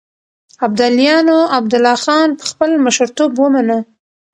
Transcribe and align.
ابداليانو 0.65 1.37
عبدالله 1.57 1.95
خان 2.03 2.27
په 2.39 2.43
خپل 2.51 2.71
مشرتوب 2.85 3.31
ومنه. 3.37 3.77